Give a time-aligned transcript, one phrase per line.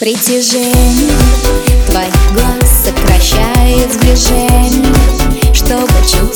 [0.00, 1.12] Притяжение.
[1.86, 4.92] Твоих глаз сокращает сближение
[5.54, 6.33] Чтобы чувствовать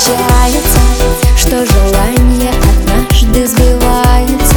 [0.00, 0.78] случается,
[1.36, 4.56] что желания однажды сбываются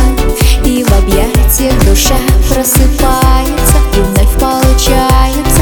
[0.63, 2.15] И в объятиях душа
[2.49, 5.61] просыпается И вновь получается.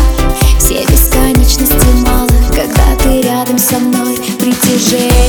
[0.60, 5.23] Все бесконечности мало, когда ты рядом со мной Притяжение